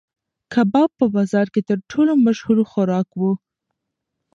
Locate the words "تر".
1.69-1.77